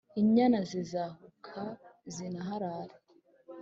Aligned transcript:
Inyana 0.21 0.59
zizahahuka, 0.69 1.61
zinaharare, 2.13 2.95